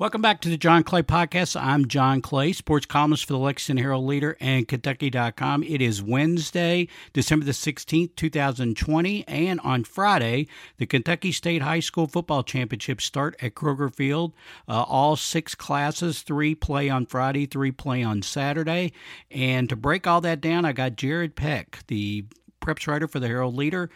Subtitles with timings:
[0.00, 1.60] Welcome back to the John Clay Podcast.
[1.60, 5.64] I'm John Clay, sports columnist for the Lexington Herald Leader and Kentucky.com.
[5.64, 10.46] It is Wednesday, December the 16th, 2020, and on Friday,
[10.76, 14.34] the Kentucky State High School Football Championships start at Kroger Field.
[14.68, 18.92] Uh, all six classes, three play on Friday, three play on Saturday.
[19.32, 22.24] And to break all that down, I got Jared Peck, the
[22.60, 23.90] preps writer for the Herald Leader,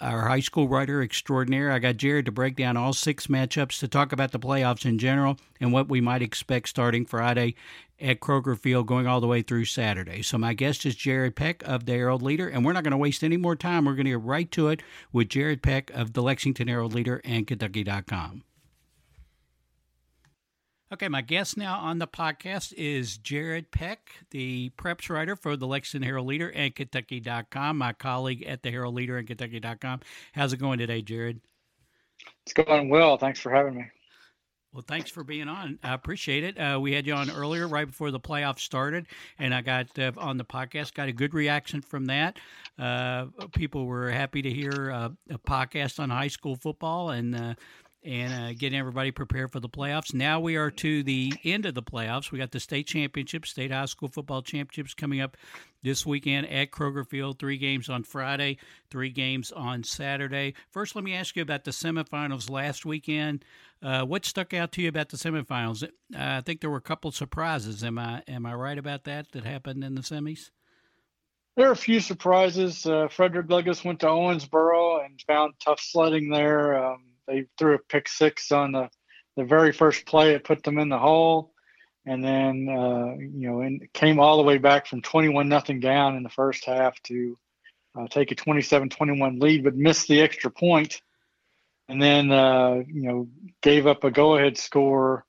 [0.00, 1.70] our high school writer extraordinaire.
[1.70, 4.98] I got Jared to break down all six matchups to talk about the playoffs in
[4.98, 7.54] general and what we might expect starting Friday
[8.00, 10.22] at Kroger Field going all the way through Saturday.
[10.22, 12.96] So my guest is Jared Peck of the Herald Leader, and we're not going to
[12.96, 13.84] waste any more time.
[13.84, 17.20] We're going to get right to it with Jared Peck of the Lexington Herald Leader
[17.24, 18.44] and Kentucky.com.
[20.90, 25.66] Okay, my guest now on the podcast is Jared Peck, the preps writer for the
[25.66, 30.00] Lexington Herald Leader and Kentucky.com, my colleague at the Herald Leader and Kentucky.com.
[30.32, 31.42] How's it going today, Jared?
[32.46, 33.18] It's going well.
[33.18, 33.84] Thanks for having me.
[34.72, 35.78] Well, thanks for being on.
[35.82, 36.58] I appreciate it.
[36.58, 39.06] Uh, we had you on earlier, right before the playoffs started,
[39.38, 40.94] and I got uh, on the podcast.
[40.94, 42.38] Got a good reaction from that.
[42.78, 47.54] Uh, people were happy to hear uh, a podcast on high school football, and uh,
[48.04, 50.14] and uh, getting everybody prepared for the playoffs.
[50.14, 52.30] Now we are to the end of the playoffs.
[52.30, 55.36] We got the state championships, state high school football championships coming up
[55.82, 57.38] this weekend at Kroger Field.
[57.38, 58.58] Three games on Friday,
[58.90, 60.54] three games on Saturday.
[60.70, 63.44] First, let me ask you about the semifinals last weekend.
[63.82, 65.82] Uh, what stuck out to you about the semifinals?
[65.82, 67.82] Uh, I think there were a couple surprises.
[67.84, 70.50] Am I am I right about that that happened in the semis?
[71.56, 72.86] There are a few surprises.
[72.86, 76.84] Uh, Frederick Douglass went to Owensboro and found tough sledding there.
[76.84, 78.88] Um, they threw a pick six on the,
[79.36, 80.34] the very first play.
[80.34, 81.52] It put them in the hole.
[82.06, 86.16] And then, uh, you know, and came all the way back from 21 nothing down
[86.16, 87.38] in the first half to
[87.98, 91.02] uh, take a 27 21 lead, but missed the extra point.
[91.88, 93.28] And then, uh, you know,
[93.62, 95.26] gave up a go ahead score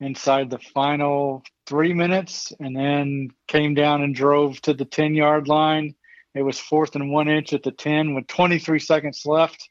[0.00, 5.48] inside the final three minutes and then came down and drove to the 10 yard
[5.48, 5.94] line.
[6.34, 9.68] It was fourth and one inch at the 10 with 23 seconds left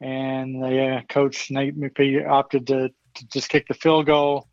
[0.00, 4.48] and the uh, coach Nate McPhee opted to, to, just kick the field goal,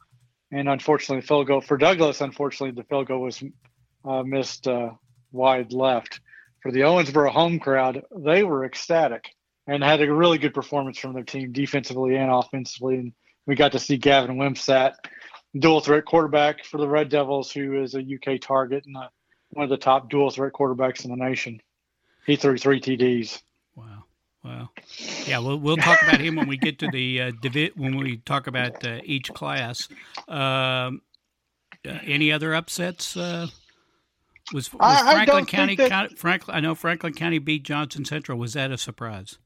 [0.51, 3.43] and unfortunately, the field goal for Douglass, Unfortunately, the field goal was
[4.05, 4.91] uh, missed uh,
[5.31, 6.19] wide left.
[6.61, 9.29] For the Owensboro home crowd, they were ecstatic
[9.67, 12.95] and had a really good performance from their team defensively and offensively.
[12.95, 13.13] And
[13.45, 14.93] we got to see Gavin Wimsatt,
[15.57, 19.07] dual threat quarterback for the Red Devils, who is a UK target and a, uh,
[19.49, 21.61] one of the top dual threat quarterbacks in the nation.
[22.25, 23.41] He threw three TDs.
[24.43, 24.71] Well,
[25.27, 28.17] yeah, we'll we'll talk about him when we get to the uh, divi- when we
[28.17, 29.87] talk about uh, each class.
[30.27, 31.01] Um,
[31.87, 33.15] uh, any other upsets?
[33.15, 33.47] Uh,
[34.53, 35.89] was, was I, Franklin I County, that...
[35.89, 36.57] County Franklin?
[36.57, 38.37] I know Franklin County beat Johnson Central.
[38.37, 39.37] Was that a surprise?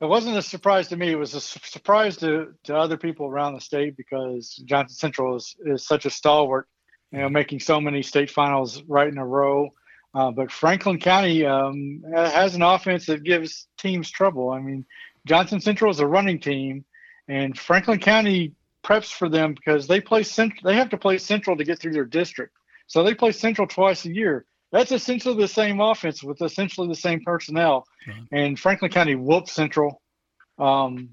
[0.00, 1.10] It wasn't a surprise to me.
[1.10, 5.56] It was a surprise to, to other people around the state because Johnson Central is,
[5.66, 6.68] is such a stalwart,
[7.10, 9.70] you know, making so many state finals right in a row.
[10.14, 14.50] Uh, but Franklin County um, has an offense that gives teams trouble.
[14.50, 14.86] I mean,
[15.26, 16.84] Johnson Central is a running team,
[17.28, 20.62] and Franklin County preps for them because they play central.
[20.64, 22.54] They have to play Central to get through their district,
[22.86, 24.46] so they play Central twice a year.
[24.72, 27.86] That's essentially the same offense with essentially the same personnel.
[28.06, 28.34] Mm-hmm.
[28.34, 30.02] And Franklin County whooped Central
[30.58, 31.10] um,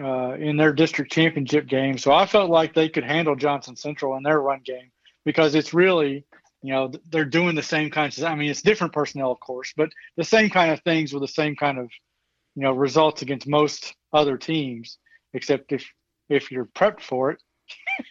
[0.00, 1.98] uh, in their district championship game.
[1.98, 4.90] So I felt like they could handle Johnson Central in their run game
[5.24, 6.24] because it's really
[6.66, 9.72] you know they're doing the same kinds of i mean it's different personnel of course
[9.76, 11.88] but the same kind of things with the same kind of
[12.56, 14.98] you know results against most other teams
[15.32, 15.88] except if
[16.28, 17.42] if you're prepped for it.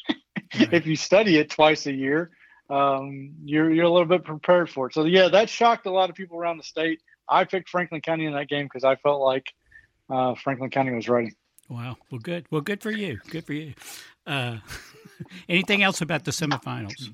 [0.09, 0.73] Right.
[0.73, 2.31] if you study it twice a year
[2.69, 4.93] um, you're you're a little bit prepared for it.
[4.93, 7.01] So yeah that shocked a lot of people around the state.
[7.27, 9.47] I picked franklin county in that game because i felt like
[10.09, 11.33] uh, franklin county was ready.
[11.67, 11.97] Wow.
[12.09, 12.45] Well good.
[12.51, 13.19] Well good for you.
[13.29, 13.73] Good for you.
[14.25, 14.59] Uh,
[15.49, 17.11] anything else about the semifinals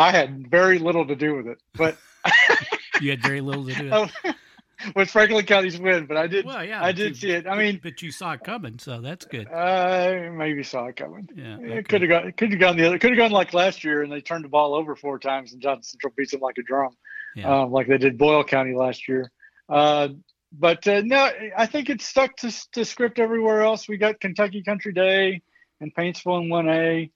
[0.00, 1.96] I had very little to do with it, but
[3.00, 4.36] you had very little to do with it.
[4.96, 6.46] with Franklin County's win, but I did.
[6.46, 7.46] Well, yeah, I did you, see it.
[7.46, 9.48] I mean, but you saw it coming, so that's good.
[9.48, 11.28] I maybe saw it coming.
[11.34, 11.78] Yeah, okay.
[11.78, 12.32] it could have gone.
[12.32, 12.98] Could have gone the other.
[12.98, 15.60] Could have gone like last year, and they turned the ball over four times, and
[15.60, 16.96] Johnson Central beats them like a drum,
[17.36, 17.62] yeah.
[17.62, 19.30] um, like they did Boyle County last year.
[19.68, 20.08] Uh,
[20.52, 23.88] but uh, no, I think it's stuck to, to script everywhere else.
[23.88, 25.42] We got Kentucky Country Day
[25.80, 27.10] and Paintsville in one A.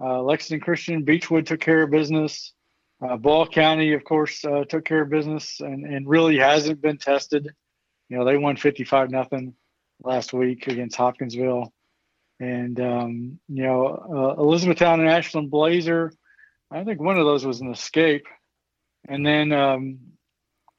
[0.00, 2.52] Uh, Lexington Christian Beechwood took care of business.
[3.00, 6.98] Uh, Boyle County, of course, uh, took care of business and, and really hasn't been
[6.98, 7.48] tested.
[8.08, 9.54] You know, they won 55 nothing
[10.02, 11.72] last week against Hopkinsville.
[12.40, 16.12] And, um, you know, uh, Elizabethtown and Ashland Blazer,
[16.70, 18.26] I think one of those was an escape.
[19.08, 19.98] And then, um,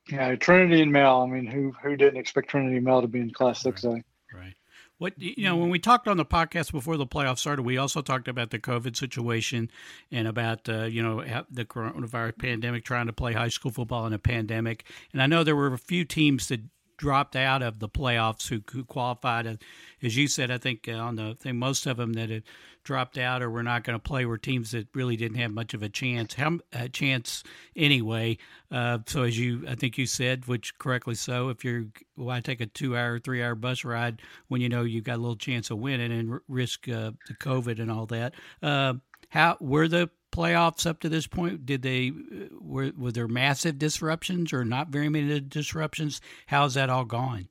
[0.10, 1.26] yeah, Trinity and Male.
[1.28, 4.04] I mean, who who didn't expect Trinity and Male to be in Class 6A?
[4.34, 4.54] Right.
[5.00, 8.02] What you know, when we talked on the podcast before the playoffs started, we also
[8.02, 9.72] talked about the COVID situation
[10.12, 14.14] and about uh, you know the coronavirus pandemic, trying to play high school football in
[14.14, 14.84] a pandemic.
[15.14, 16.62] And I know there were a few teams that
[17.00, 19.58] dropped out of the playoffs who, who qualified.
[20.04, 22.44] As you said, I think uh, on the thing, most of them that had
[22.84, 25.74] dropped out or were not going to play were teams that really didn't have much
[25.74, 26.36] of a chance,
[26.74, 27.44] a chance
[27.76, 28.38] anyway.
[28.70, 31.86] Uh, so as you, I think you said, which correctly so, if you're
[32.16, 35.72] why take a two-hour, three-hour bus ride when you know you've got a little chance
[35.72, 38.34] of winning and risk uh, the COVID and all that.
[38.62, 38.96] Uh,
[39.30, 41.66] how were the playoffs up to this point?
[41.66, 42.12] Did they
[42.60, 46.22] were were there massive disruptions or not very many disruptions?
[46.48, 47.50] How's that all gone?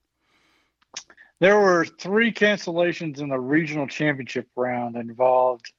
[1.41, 5.73] There were three cancellations in the regional championship round involved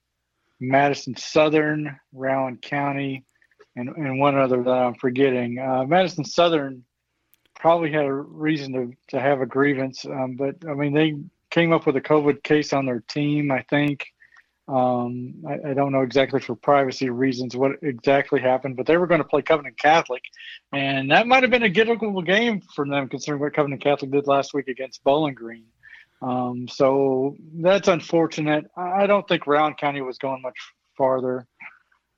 [0.58, 3.24] Madison Southern, Rowan County,
[3.76, 5.58] and, and one other that I'm forgetting.
[5.58, 6.84] Uh, Madison Southern
[7.54, 11.16] probably had a reason to, to have a grievance, um, but I mean, they
[11.50, 14.06] came up with a COVID case on their team, I think.
[14.70, 19.08] Um, I, I, don't know exactly for privacy reasons what exactly happened, but they were
[19.08, 20.22] going to play Covington Catholic,
[20.72, 24.28] and that might have been a gettable game for them considering what Covington Catholic did
[24.28, 25.64] last week against Bowling Green.
[26.22, 28.66] Um, so that's unfortunate.
[28.76, 30.56] I don't think Rowan County was going much
[30.96, 31.48] farther,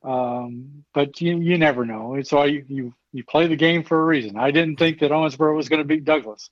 [0.03, 2.13] um, but you, you never know.
[2.13, 4.37] It's why you, you, you play the game for a reason.
[4.37, 6.51] I didn't think that Owensboro was going to beat Douglass.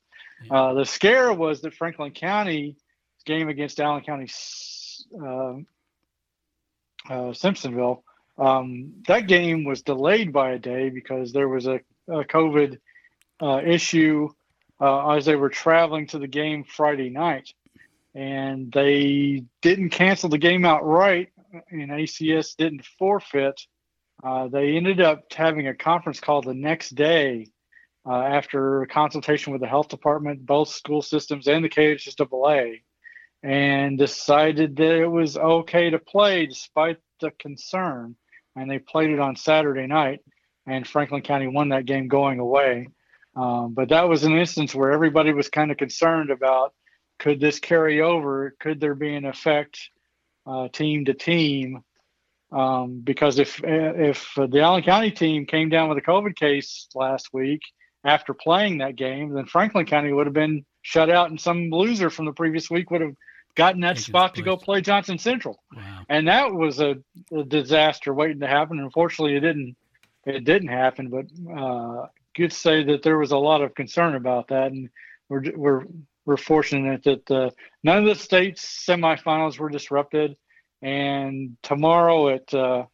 [0.50, 2.76] Uh, the scare was that Franklin County
[3.26, 4.28] game against Allen County
[5.24, 5.54] uh,
[7.10, 8.04] uh, Simpsonville.
[8.38, 12.80] Um, that game was delayed by a day because there was a, a COVID
[13.42, 14.30] uh, issue
[14.80, 17.54] uh, as they were traveling to the game Friday night,
[18.16, 21.30] and they didn't cancel the game outright,
[21.70, 23.62] and ACS didn't forfeit.
[24.24, 27.48] Uh, they ended up having a conference call the next day
[28.08, 32.82] uh, after a consultation with the health department, both school systems, and the KHSAA
[33.44, 38.16] and decided that it was okay to play despite the concern.
[38.56, 40.20] And they played it on Saturday night,
[40.68, 42.90] and Franklin County won that game going away.
[43.36, 46.74] Um, but that was an instance where everybody was kind of concerned about
[47.22, 48.56] could this carry over?
[48.60, 49.80] Could there be an effect
[50.46, 51.84] uh, team to team?
[52.52, 57.30] Um, because if if the Allen County team came down with a COVID case last
[57.32, 57.62] week
[58.04, 62.10] after playing that game, then Franklin County would have been shut out, and some loser
[62.10, 63.16] from the previous week would have
[63.56, 65.62] gotten that spot to go play Johnson Central.
[65.76, 66.04] Wow.
[66.10, 66.96] And that was a,
[67.34, 68.80] a, disaster waiting to happen.
[68.80, 69.76] Unfortunately, it didn't.
[70.26, 72.06] It didn't happen, but uh,
[72.36, 74.90] good to say that there was a lot of concern about that, and
[75.30, 75.86] we're we're
[76.26, 77.50] we're fortunate that uh,
[77.84, 80.38] none of the states semifinals were disrupted.
[80.84, 82.86] And tomorrow at uh,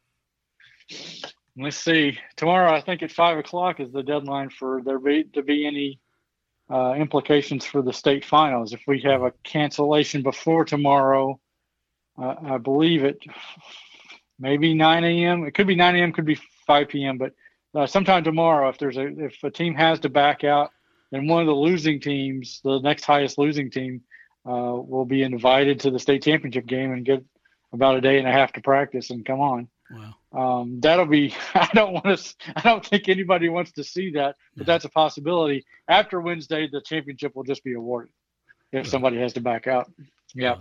[1.58, 5.44] let's see, tomorrow I think at five o'clock is the deadline for there be to
[5.44, 6.00] be any
[6.70, 8.74] uh, implications for the state finals.
[8.74, 11.40] If we have a cancellation before tomorrow,
[12.22, 13.20] uh, I believe it
[14.40, 15.46] maybe 9 a.m.
[15.46, 16.12] It could be 9 a.m.
[16.12, 17.18] Could be 5 p.m.
[17.18, 17.34] But
[17.76, 20.72] uh, sometime tomorrow, if there's a if a team has to back out,
[21.12, 24.02] then one of the losing teams, the next highest losing team,
[24.46, 27.24] uh, will be invited to the state championship game and get
[27.74, 29.68] about a day and a half to practice and come on.
[29.92, 30.16] Wow.
[30.36, 31.34] Um, that'll be.
[31.54, 32.36] I don't want to.
[32.56, 35.66] I don't think anybody wants to see that, but that's a possibility.
[35.88, 38.12] After Wednesday, the championship will just be awarded
[38.72, 39.92] if somebody has to back out.
[40.34, 40.58] Yeah.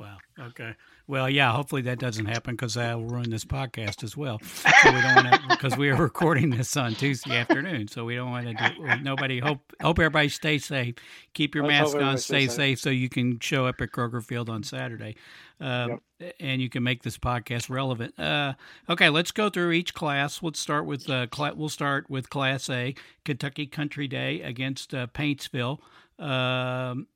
[0.00, 0.16] Wow.
[0.38, 0.74] Okay.
[1.06, 1.52] Well, yeah.
[1.52, 4.40] Hopefully that doesn't happen because that will ruin this podcast as well.
[4.42, 8.46] So we don't because we are recording this on Tuesday afternoon, so we don't want
[8.46, 9.02] to do.
[9.02, 10.94] Nobody hope hope everybody stay safe.
[11.34, 12.16] Keep your mask on.
[12.16, 12.52] Stay safe.
[12.52, 12.80] safe.
[12.80, 15.16] so you can show up at Kroger Field on Saturday,
[15.60, 15.88] uh,
[16.18, 16.34] yep.
[16.40, 18.18] and you can make this podcast relevant.
[18.18, 18.54] Uh,
[18.88, 20.42] okay, let's go through each class.
[20.42, 22.94] Let's start with uh, cl- we'll start with Class A,
[23.26, 25.80] Kentucky Country Day against uh, Paintsville.
[26.18, 27.06] Um,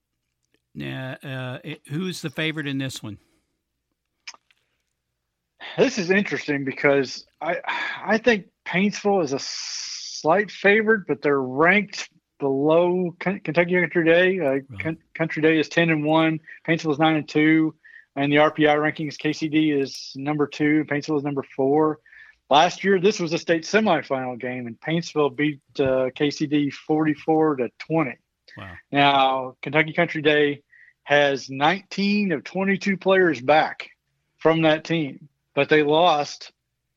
[0.81, 3.19] uh, who's the favorite in this one?
[5.79, 7.57] This is interesting because I
[8.05, 14.41] I think Paintsville is a slight favorite, but they're ranked below Kentucky Country Day.
[14.41, 14.97] Uh, right.
[15.15, 16.41] Country Day is ten and one.
[16.67, 17.75] Paintsville is nine and two,
[18.17, 20.85] and the RPI rankings KCD is number two.
[20.85, 22.01] Paintsville is number four.
[22.51, 27.69] Last year, this was a state semifinal game, and Paintsville beat uh, KCD forty-four to
[27.79, 28.17] twenty.
[28.57, 28.73] Wow.
[28.93, 30.63] Now, Kentucky Country Day
[31.05, 33.91] has 19 of 22 players back
[34.39, 36.53] from that team, but they lost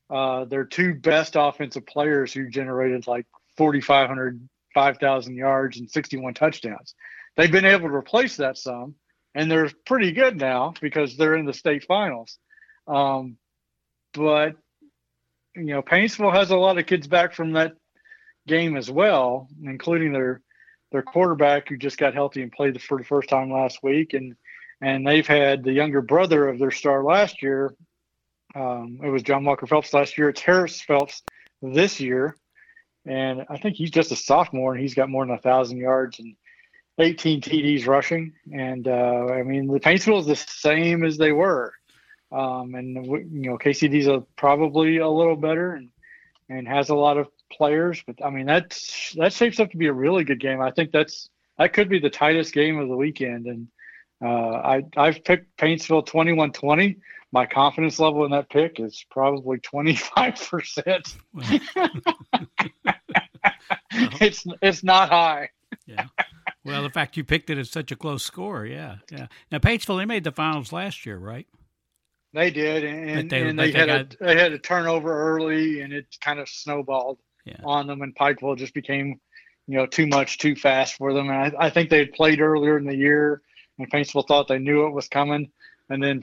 [0.09, 3.25] uh, their two best offensive players who generated like
[3.57, 6.95] 4,500, 5,000 yards and 61 touchdowns.
[7.35, 8.95] They've been able to replace that some,
[9.35, 12.39] and they're pretty good now because they're in the state finals.
[12.87, 13.37] Um,
[14.13, 14.55] but
[15.55, 17.73] you know, Paintsville has a lot of kids back from that
[18.47, 20.41] game as well, including their
[20.91, 24.35] their quarterback who just got healthy and played for the first time last week, and
[24.81, 27.73] and they've had the younger brother of their star last year.
[28.55, 30.29] Um, it was John Walker Phelps last year.
[30.29, 31.23] It's Harris Phelps
[31.61, 32.35] this year,
[33.05, 36.19] and I think he's just a sophomore, and he's got more than a thousand yards
[36.19, 36.35] and
[36.99, 38.33] 18 TDs rushing.
[38.53, 41.73] And uh, I mean, the Paintsville is the same as they were,
[42.31, 45.89] um, and you know, KCD's a, probably a little better and
[46.49, 48.03] and has a lot of players.
[48.05, 50.61] But I mean, that's that shapes up to be a really good game.
[50.61, 53.47] I think that's that could be the tightest game of the weekend.
[53.47, 53.67] And
[54.23, 56.97] uh, I I've picked Paintsville 21-20.
[57.31, 61.15] My confidence level in that pick is probably 25 percent.
[63.91, 65.49] it's it's not high.
[65.85, 66.07] yeah.
[66.63, 69.27] Well, the fact you picked it at such a close score, yeah, yeah.
[69.51, 71.47] Now Paintsville, they made the finals last year, right?
[72.33, 74.15] They did, and, they, and they, they, had got...
[74.15, 77.61] a they had a turnover early, and it kind of snowballed yeah.
[77.63, 79.19] on them, and Pikeville just became,
[79.67, 81.29] you know, too much, too fast for them.
[81.29, 83.41] And I, I think they had played earlier in the year,
[83.77, 85.51] and Paintsville thought they knew it was coming,
[85.89, 86.21] and then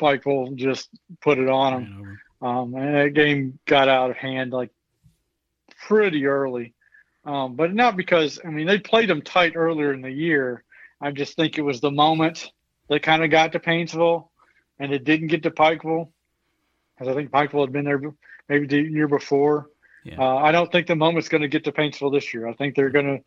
[0.00, 0.88] Pikeville just
[1.20, 2.20] put it on them.
[2.42, 4.70] Um, and that game got out of hand like
[5.86, 6.74] pretty early,
[7.24, 10.64] um, but not because I mean they played them tight earlier in the year.
[11.00, 12.50] I just think it was the moment
[12.88, 14.28] they kind of got to Paintsville
[14.78, 16.08] and it didn't get to Pikeville,
[16.98, 18.00] because I think Pikeville had been there
[18.48, 19.69] maybe the year before.
[20.04, 20.18] Yeah.
[20.18, 22.48] Uh, I don't think the moment's going to get to Paintsville this year.
[22.48, 23.24] I think they're going to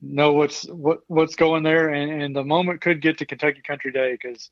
[0.00, 3.92] know what's what what's going there, and, and the moment could get to Kentucky Country
[3.92, 4.50] Day because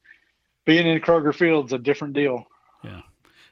[0.64, 2.46] being in Kroger Field's a different deal.
[2.84, 3.02] Yeah.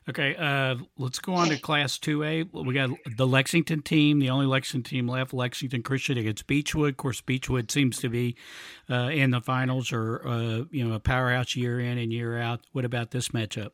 [0.08, 2.64] Okay, uh, let's go on to Class 2A.
[2.64, 6.90] We got the Lexington team, the only Lexington team left, Lexington Christian against Beechwood.
[6.90, 8.34] Of course, Beechwood seems to be
[8.88, 12.62] uh, in the finals or, uh, you know, a powerhouse year in and year out.
[12.72, 13.72] What about this matchup?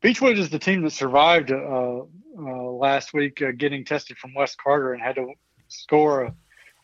[0.00, 2.02] Uh, Beechwood is the team that survived uh, uh,
[2.38, 5.32] last week getting tested from West Carter and had to
[5.68, 6.34] score a,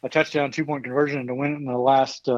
[0.03, 2.29] a touchdown two-point conversion to win it in the last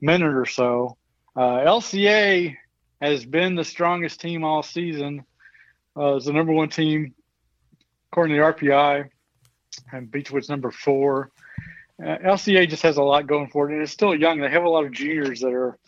[0.00, 0.96] minute or so.
[1.36, 2.54] LCA
[3.00, 5.24] has been the strongest team all season.
[5.96, 7.14] Uh, it's the number one team
[8.10, 9.08] according to the RPI,
[9.92, 11.30] and Beechwood's number four.
[12.00, 14.40] Uh, LCA just has a lot going for it, and it's still young.
[14.40, 15.78] They have a lot of juniors that are,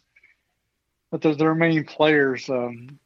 [1.11, 2.49] but they're their main players.
[2.50, 2.99] Um,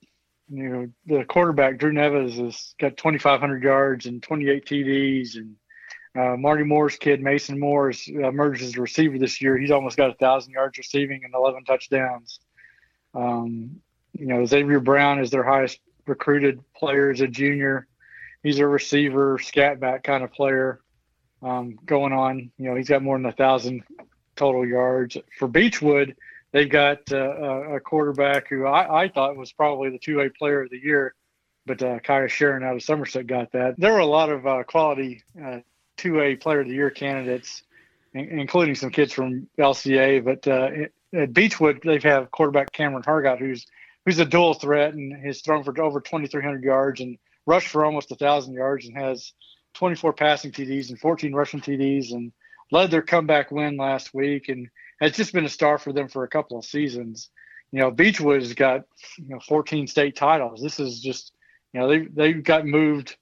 [0.51, 5.57] you know, the quarterback Drew Neves has got 2,500 yards and 28 TDs, and
[6.19, 9.57] uh, Marty Moore's kid Mason Moore has emerged as a receiver this year.
[9.57, 12.41] He's almost got a thousand yards receiving and 11 touchdowns.
[13.15, 13.81] Um,
[14.13, 17.87] you know, Xavier Brown is their highest recruited player as a junior.
[18.43, 20.81] He's a receiver, scat back kind of player
[21.43, 22.51] um, going on.
[22.59, 23.83] You know, he's got more than a thousand
[24.35, 25.17] total yards.
[25.39, 26.17] For Beechwood,
[26.53, 30.71] they've got uh, a quarterback who I, I, thought was probably the 2A player of
[30.71, 31.15] the year,
[31.67, 33.75] but uh, Kaiya Sheron out of Somerset got that.
[33.79, 35.61] There were a lot of uh, quality uh,
[35.99, 37.63] 2A player of the year candidates,
[38.15, 40.25] including some kids from LCA.
[40.25, 40.71] But uh,
[41.13, 43.67] at Beechwood, they've had quarterback Cameron Hargott, who's
[44.05, 48.11] who's a dual threat and has thrown for over 2,300 yards and rushed for almost
[48.11, 49.33] 1,000 yards and has
[49.75, 52.33] 24 passing TDs and 14 rushing TDs and
[52.73, 54.69] led their comeback win last week and
[55.01, 57.31] has just been a star for them for a couple of seasons.
[57.73, 58.85] You know, Beechwood's got
[59.19, 60.61] you know 14 state titles.
[60.61, 61.33] This is just
[61.73, 63.17] you know they they got moved.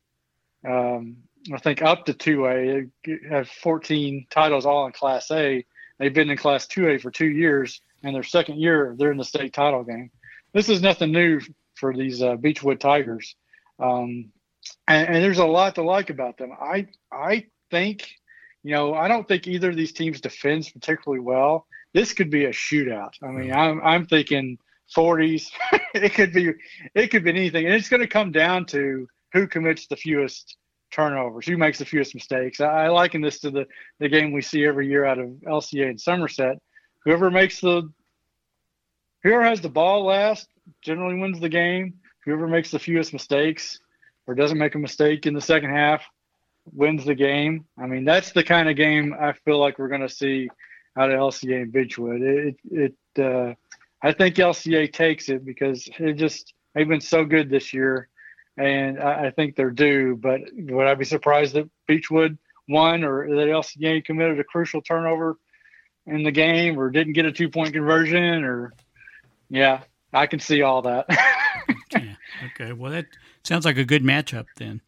[0.68, 1.18] Um,
[1.52, 2.90] I think up to 2A.
[3.04, 5.64] They have 14 titles all in Class A.
[5.98, 9.24] They've been in Class 2A for two years, and their second year they're in the
[9.24, 10.10] state title game
[10.52, 11.40] this is nothing new
[11.74, 13.36] for these uh, Beechwood Tigers,
[13.78, 14.30] um,
[14.86, 16.50] and, and, there's a lot to like about them.
[16.52, 18.10] I I think,
[18.68, 21.66] you know, I don't think either of these teams defends particularly well.
[21.94, 23.14] This could be a shootout.
[23.22, 24.58] I mean, I'm I'm thinking
[24.94, 25.46] 40s.
[25.94, 26.52] it could be
[26.94, 30.58] it could be anything, and it's going to come down to who commits the fewest
[30.90, 32.60] turnovers, who makes the fewest mistakes.
[32.60, 33.66] I, I liken this to the
[34.00, 36.58] the game we see every year out of LCA and Somerset.
[37.06, 37.90] Whoever makes the
[39.22, 40.46] whoever has the ball last
[40.82, 41.94] generally wins the game.
[42.26, 43.78] Whoever makes the fewest mistakes
[44.26, 46.04] or doesn't make a mistake in the second half
[46.72, 47.66] wins the game.
[47.78, 50.48] I mean, that's the kind of game I feel like we're going to see
[50.96, 52.22] out of LCA and Beechwood.
[52.22, 53.54] It, it, uh,
[54.02, 58.08] I think LCA takes it because it just they've been so good this year,
[58.56, 60.16] and I, I think they're due.
[60.16, 65.36] But would I be surprised that Beechwood won or that LCA committed a crucial turnover
[66.06, 68.72] in the game or didn't get a two point conversion or
[69.50, 69.82] yeah,
[70.12, 71.06] I can see all that.
[71.94, 72.16] okay.
[72.46, 72.72] okay.
[72.72, 73.06] Well, that
[73.44, 74.80] sounds like a good matchup then.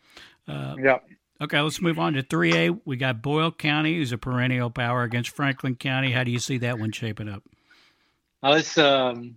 [0.47, 0.99] Uh, yeah.
[1.43, 2.81] Okay, let's move on to 3A.
[2.85, 6.13] We got Boyle County, who's a perennial power against Franklin County.
[6.13, 7.43] How do you see that one shaping up?
[8.43, 9.37] Uh, this um,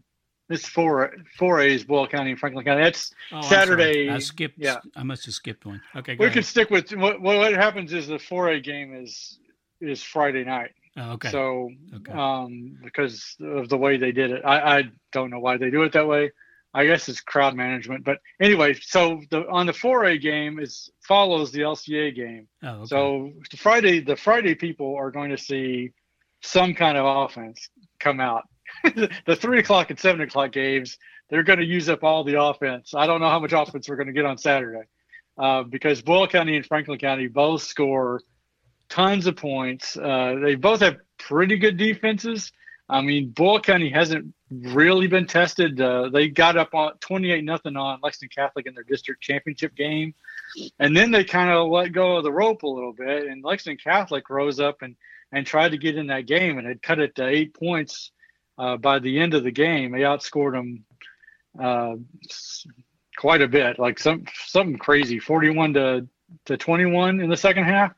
[0.49, 2.83] this four four A is Boyle County and Franklin County.
[2.83, 4.09] That's oh, Saturday.
[4.09, 4.57] I skipped.
[4.57, 5.81] Yeah, I must have skipped one.
[5.95, 6.33] Okay, we ahead.
[6.33, 9.39] can stick with what what happens is the four A game is
[9.81, 10.71] is Friday night.
[10.95, 11.29] Oh, okay.
[11.29, 12.11] So, okay.
[12.11, 15.81] Um, because of the way they did it, I, I don't know why they do
[15.83, 16.31] it that way.
[16.73, 18.03] I guess it's crowd management.
[18.03, 22.47] But anyway, so the on the 4A game is follows the LCA game.
[22.63, 22.85] Oh, okay.
[22.85, 25.91] So the Friday, the Friday people are going to see
[26.41, 28.43] some kind of offense come out.
[28.83, 30.97] the three o'clock and seven o'clock games,
[31.29, 32.93] they're going to use up all the offense.
[32.95, 34.87] I don't know how much offense we're going to get on Saturday
[35.37, 38.21] uh, because Boyle County and Franklin County both score
[38.89, 39.95] tons of points.
[39.95, 42.51] Uh, they both have pretty good defenses.
[42.93, 45.81] I mean, Boyle County hasn't really been tested.
[45.81, 50.13] Uh, they got up on 28 nothing on Lexington Catholic in their district championship game,
[50.77, 53.25] and then they kind of let go of the rope a little bit.
[53.25, 54.95] And Lexington Catholic rose up and
[55.31, 58.11] and tried to get in that game and had cut it to eight points
[58.59, 59.91] uh, by the end of the game.
[59.91, 60.85] They outscored them
[61.59, 61.95] uh,
[63.17, 66.07] quite a bit, like some something crazy, 41 to
[66.45, 67.93] to 21 in the second half,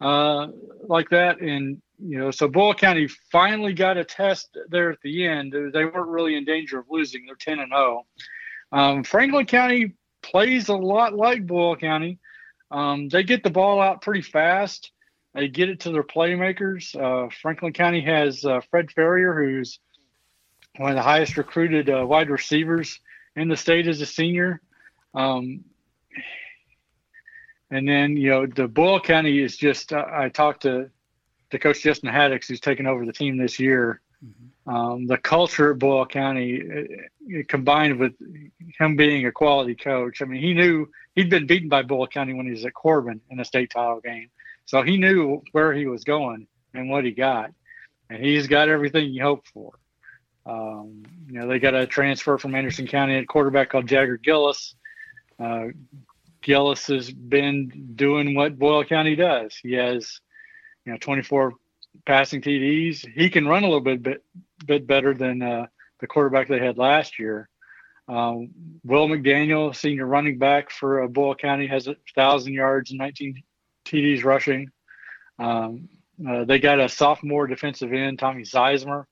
[0.00, 0.46] uh,
[0.86, 1.40] like that.
[1.40, 5.52] And you know, so Boyle County finally got a test there at the end.
[5.52, 7.26] They weren't really in danger of losing.
[7.26, 8.06] They're 10 and 0.
[8.70, 12.18] Um, Franklin County plays a lot like Boyle County.
[12.70, 14.92] Um, they get the ball out pretty fast.
[15.34, 16.94] They get it to their playmakers.
[16.94, 19.78] Uh, Franklin County has uh, Fred Ferrier, who's
[20.76, 23.00] one of the highest recruited uh, wide receivers
[23.36, 24.60] in the state as a senior.
[25.14, 25.64] Um,
[27.70, 30.90] and then, you know, the Boyle County is just, I talked to
[31.50, 34.00] to Coach Justin Haddix, who's taken over the team this year.
[34.24, 34.74] Mm-hmm.
[34.74, 38.12] Um, the culture at Boyle County, uh, combined with
[38.78, 42.34] him being a quality coach, I mean, he knew he'd been beaten by Boyle County
[42.34, 44.28] when he was at Corbin in a state title game,
[44.66, 47.52] so he knew where he was going and what he got,
[48.10, 49.78] and he's got everything you hope for.
[50.44, 54.74] Um, you know, they got a transfer from Anderson County at quarterback called Jagger Gillis.
[55.38, 55.66] Uh,
[56.42, 59.54] Gillis has been doing what Boyle County does.
[59.56, 60.20] He has
[60.88, 61.52] you know 24
[62.06, 63.06] passing TDs.
[63.14, 64.24] He can run a little bit bit,
[64.64, 65.66] bit better than uh,
[66.00, 67.50] the quarterback they had last year.
[68.08, 68.52] Um,
[68.84, 73.42] Will McDaniel, senior running back for uh, Boyle County, has a thousand yards and 19
[73.84, 74.70] TDs rushing.
[75.38, 75.90] Um,
[76.26, 79.04] uh, they got a sophomore defensive end, Tommy Zeismer,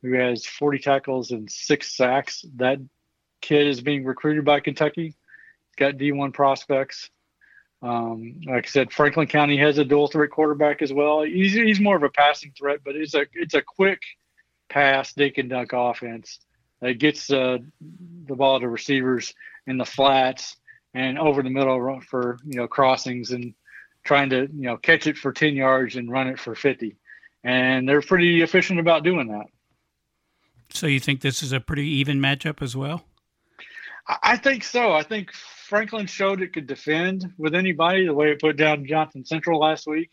[0.00, 2.42] who has 40 tackles and six sacks.
[2.56, 2.78] That
[3.42, 5.08] kid is being recruited by Kentucky.
[5.08, 7.10] He's got D1 prospects.
[7.80, 11.22] Um, like I said, Franklin County has a dual threat quarterback as well.
[11.22, 14.00] He's, he's more of a passing threat, but it's a it's a quick
[14.68, 16.40] pass, dink and dunk offense
[16.80, 17.58] that gets uh,
[18.26, 19.34] the ball to receivers
[19.66, 20.56] in the flats
[20.94, 23.54] and over the middle for you know crossings and
[24.04, 26.96] trying to you know catch it for 10 yards and run it for 50
[27.44, 29.46] and they're pretty efficient about doing that.
[30.70, 33.04] So you think this is a pretty even matchup as well?
[34.22, 34.92] I think so.
[34.92, 35.32] I think
[35.68, 39.86] Franklin showed it could defend with anybody the way it put down Johnson Central last
[39.86, 40.10] week.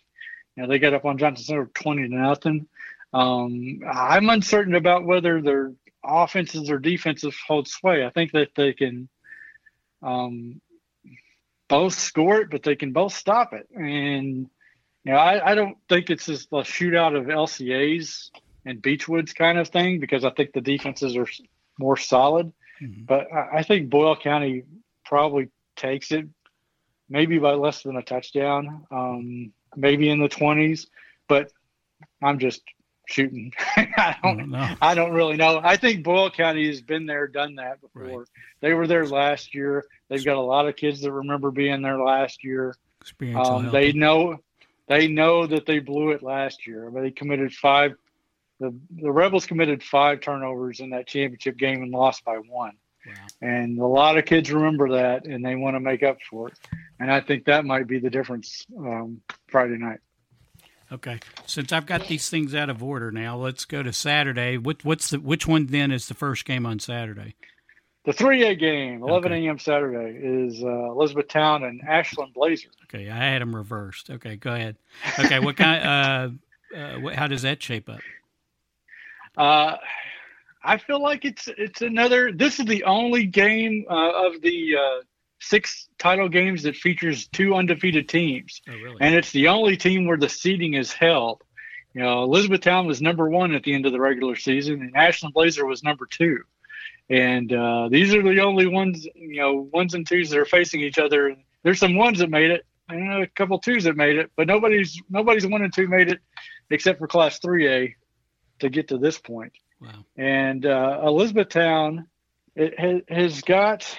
[0.55, 2.67] You know, they got up on Johnson Central 20 to nothing.
[3.13, 5.71] Um, I'm uncertain about whether their
[6.03, 8.05] offenses or defenses hold sway.
[8.05, 9.07] I think that they can
[10.03, 10.59] um,
[11.69, 13.69] both score it, but they can both stop it.
[13.73, 14.49] And
[15.05, 18.29] you know, I, I don't think it's just a shootout of LCA's
[18.65, 21.27] and Beechwoods kind of thing because I think the defenses are
[21.79, 22.51] more solid.
[22.81, 23.05] Mm-hmm.
[23.05, 24.63] But I, I think Boyle County
[25.05, 26.27] probably takes it
[27.09, 30.87] maybe by less than a touchdown, um, maybe in the 20s.
[31.27, 31.51] But
[32.21, 32.61] I'm just
[33.07, 33.53] shooting.
[33.77, 34.49] I don't.
[34.49, 34.75] No.
[34.81, 35.59] I don't really know.
[35.63, 38.19] I think Boyle County has been there, done that before.
[38.19, 38.27] Right.
[38.61, 39.85] They were there last year.
[40.09, 42.75] They've got a lot of kids that remember being there last year.
[43.35, 44.37] Um, they know.
[44.87, 46.87] They know that they blew it last year.
[46.87, 47.95] I mean, they committed five.
[48.59, 52.73] The the Rebels committed five turnovers in that championship game and lost by one.
[53.41, 56.59] And a lot of kids remember that and they want to make up for it.
[56.99, 59.99] And I think that might be the difference um, Friday night.
[60.91, 61.19] Okay.
[61.45, 64.57] Since I've got these things out of order now, let's go to Saturday.
[64.57, 67.35] What, what's the which one then is the first game on Saturday?
[68.05, 69.47] The 3A game, 11 okay.
[69.47, 69.57] a.m.
[69.57, 72.69] Saturday, is uh, Elizabethtown and Ashland Blazer.
[72.83, 74.11] Okay, I had them reversed.
[74.11, 74.75] Okay, go ahead.
[75.17, 75.83] Okay, what kind?
[76.73, 78.01] uh, uh, what, how does that shape up?
[79.35, 79.77] Uh,
[80.65, 82.31] I feel like it's it's another.
[82.31, 85.03] This is the only game uh, of the uh,
[85.39, 88.97] six title games that features two undefeated teams, oh, really?
[88.99, 91.43] and it's the only team where the seeding is held.
[91.93, 95.33] You know, Elizabethtown was number one at the end of the regular season, and Ashland
[95.33, 96.39] Blazer was number two.
[97.09, 100.81] And uh, these are the only ones, you know, ones and twos that are facing
[100.81, 101.35] each other.
[101.63, 105.01] There's some ones that made it, and a couple twos that made it, but nobody's
[105.09, 106.19] nobody's one and two made it,
[106.69, 107.93] except for Class 3A,
[108.59, 109.53] to get to this point.
[110.17, 112.07] And uh, Elizabethtown
[112.55, 113.97] it has, has got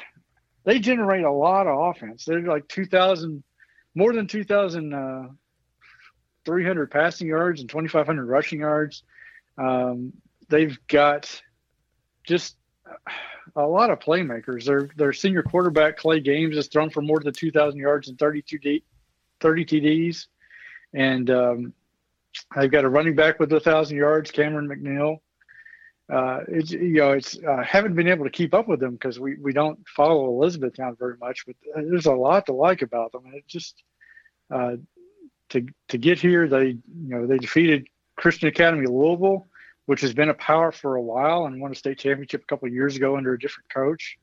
[0.64, 2.24] they generate a lot of offense.
[2.24, 3.42] They're like 2,000,
[3.94, 5.28] more than 2,000 uh,
[6.44, 9.04] 300 passing yards and 2,500 rushing yards.
[9.58, 10.12] Um,
[10.48, 11.40] they've got
[12.24, 12.56] just
[13.54, 14.64] a lot of playmakers.
[14.64, 18.58] Their their senior quarterback Clay Games has thrown for more than 2,000 yards and 32
[18.58, 18.84] D,
[19.40, 20.26] 30 TDs,
[20.92, 21.72] and um,
[22.56, 25.20] they've got a running back with a thousand yards, Cameron McNeil.
[26.08, 29.18] Uh, it's you know it's uh, haven't been able to keep up with them because
[29.18, 33.24] we we don't follow Elizabethtown very much, but there's a lot to like about them.
[33.26, 33.82] And it just
[34.50, 34.76] uh,
[35.50, 39.48] to to get here, they you know they defeated Christian Academy Louisville
[39.86, 42.68] which has been a power for a while and won a state championship a couple
[42.68, 44.18] years ago under a different coach.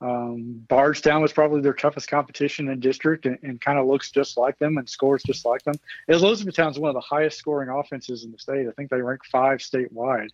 [0.00, 4.36] Um, Bardstown was probably their toughest competition in district and, and kind of looks just
[4.36, 5.74] like them and scores just like them.
[6.08, 8.66] Elizabethtown is one of the highest scoring offenses in the state.
[8.66, 10.30] I think they rank five statewide.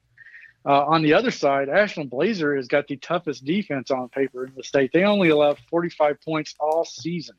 [0.66, 4.52] Uh, on the other side, Ashland Blazer has got the toughest defense on paper in
[4.54, 4.90] the state.
[4.92, 7.36] They only allow 45 points all season.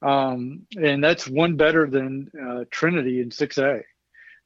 [0.00, 3.82] Um, and that's one better than uh, Trinity in 6A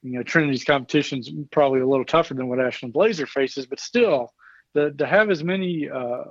[0.06, 3.80] you know Trinity's competition is probably a little tougher than what Ashland Blazer faces, but
[3.80, 4.32] still,
[4.72, 6.24] the, to have as many uh,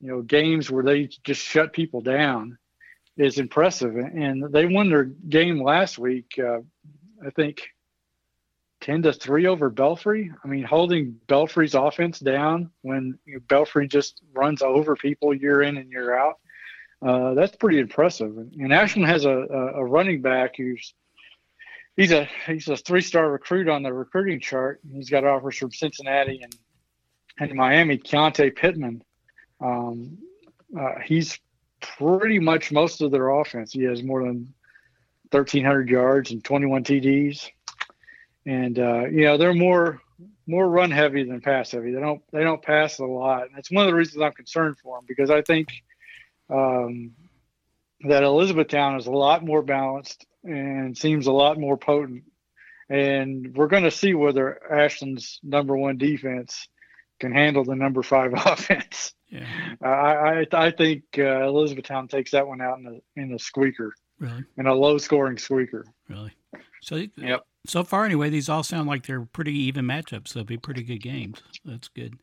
[0.00, 2.58] you know games where they just shut people down
[3.16, 3.96] is impressive.
[3.96, 6.58] And they won their game last week, uh,
[7.24, 7.68] I think,
[8.80, 10.30] ten to three over Belfry.
[10.42, 15.90] I mean, holding Belfry's offense down when Belfry just runs over people year in and
[15.90, 16.38] year out.
[17.00, 18.36] Uh, that's pretty impressive.
[18.36, 20.94] And Ashland has a, a running back who's
[21.96, 24.80] he's a he's a three star recruit on the recruiting chart.
[24.90, 26.56] He's got offers from Cincinnati and
[27.38, 27.98] and Miami.
[27.98, 29.02] Keontae Pittman.
[29.60, 30.18] Um,
[30.78, 31.38] uh, he's
[31.80, 33.72] pretty much most of their offense.
[33.72, 34.52] He has more than
[35.30, 37.48] 1,300 yards and 21 TDs,
[38.46, 40.00] and uh, you know they're more
[40.46, 41.92] more run heavy than pass heavy.
[41.92, 44.78] They don't they don't pass a lot, and that's one of the reasons I'm concerned
[44.78, 45.68] for them because I think
[46.50, 47.12] um,
[48.02, 52.24] that Elizabethtown is a lot more balanced and seems a lot more potent.
[52.88, 56.68] And we're going to see whether Ashland's number one defense
[57.20, 59.12] can handle the number five offense.
[59.28, 59.44] Yeah.
[59.82, 63.92] I, I, I think uh, Elizabethtown takes that one out in the in the squeaker.
[64.18, 64.44] Really?
[64.56, 65.84] In a low scoring squeaker.
[66.08, 66.32] Really?
[66.82, 67.46] So uh, yep.
[67.66, 70.32] So far, anyway, these all sound like they're pretty even matchups.
[70.32, 71.42] They'll be pretty good games.
[71.64, 72.14] That's good.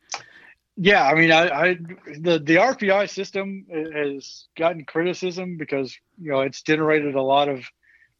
[0.77, 1.73] Yeah, I mean, I, I
[2.19, 7.63] the the RPI system has gotten criticism because you know it's generated a lot of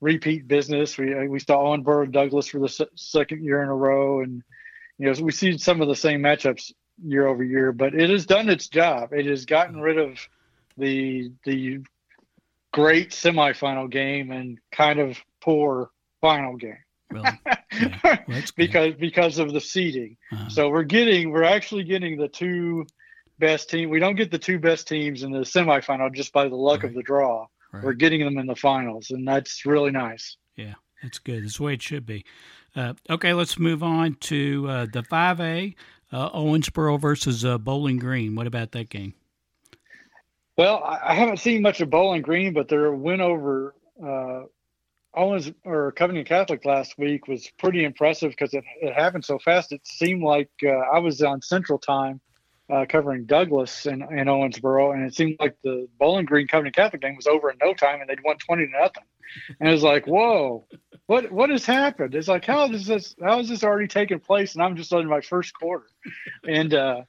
[0.02, 0.98] repeat business.
[0.98, 4.42] We uh, we saw Owensboro Douglass for the se- second year in a row, and
[4.98, 6.72] you know we see some of the same matchups
[7.04, 7.72] year over year.
[7.72, 9.12] But it has done its job.
[9.12, 10.20] It has gotten rid of
[10.78, 11.80] the the
[12.72, 15.90] great semifinal game and kind of poor
[16.26, 16.78] final game.
[17.12, 17.30] Really?
[17.76, 18.20] Yeah.
[18.26, 20.16] Well, because because of the seeding.
[20.32, 20.48] Uh-huh.
[20.48, 22.86] So we're getting we're actually getting the two
[23.38, 23.90] best team.
[23.90, 26.90] We don't get the two best teams in the semifinal just by the luck right.
[26.90, 27.48] of the draw.
[27.74, 27.84] Right.
[27.84, 30.38] We're getting them in the finals, and that's really nice.
[30.56, 31.44] Yeah, that's good.
[31.44, 32.24] That's the way it should be.
[32.78, 35.76] Uh, okay, let's move on to uh, the 5A,
[36.14, 38.36] uh, Owensboro versus uh, Bowling Green.
[38.36, 39.14] What about that game?
[40.58, 44.44] Well, I haven't seen much of Bowling Green, but their win over uh,
[45.16, 49.72] Owens or Covington Catholic last week was pretty impressive because it, it happened so fast.
[49.72, 52.20] It seemed like uh, I was on Central Time
[52.70, 57.02] uh, covering Douglass and, and Owensboro, and it seemed like the Bowling Green Covington Catholic
[57.02, 59.04] game was over in no time, and they'd won twenty to nothing.
[59.60, 60.66] And it was like, whoa,
[61.08, 62.16] what what has happened?
[62.16, 63.16] It's like, how is this?
[63.22, 64.54] How is this already taking place?
[64.56, 65.88] And I'm just in my first quarter,
[66.48, 67.02] and uh,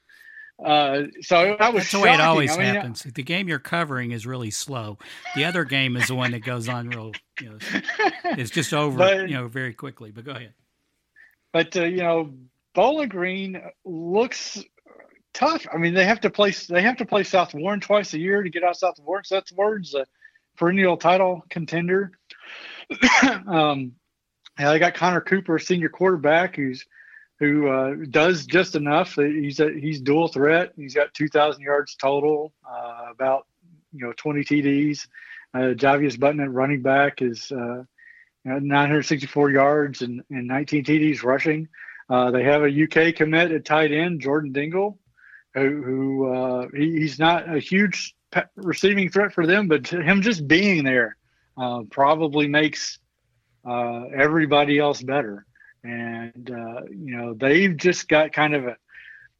[0.64, 3.02] uh, so that was That's the way it always I mean, happens.
[3.02, 4.98] the game you're covering is really slow.
[5.34, 7.12] The other game is the one that goes on real.
[7.40, 7.58] You know,
[8.24, 8.96] it's just over.
[8.96, 10.10] But, you know, very quickly.
[10.12, 10.54] But go ahead.
[11.52, 12.32] But uh, you know,
[12.74, 14.62] Bowling Green looks
[15.34, 15.66] tough.
[15.72, 18.42] I mean, they have to play they have to play South Warren twice a year
[18.42, 19.24] to get out South Warren.
[19.24, 20.06] South Warren's a
[20.56, 22.12] perennial title contender.
[23.46, 23.92] um,
[24.58, 26.86] yeah, they got Connor Cooper, senior quarterback, who's
[27.38, 29.14] who uh, does just enough.
[29.14, 30.72] He's a, he's dual threat.
[30.76, 33.46] He's got 2,000 yards total, uh, about
[33.92, 35.06] you know 20 TDs.
[35.54, 37.82] Uh, Javius Button at running back is uh,
[38.44, 41.68] 964 yards and, and 19 TDs rushing.
[42.08, 44.98] Uh, they have a UK commit at tight end, Jordan Dingle,
[45.54, 48.14] who, who uh, he, he's not a huge
[48.56, 51.16] receiving threat for them, but him just being there
[51.56, 52.98] uh, probably makes
[53.66, 55.44] everybody else better.
[55.84, 58.76] And uh, you know they've just got kind of a,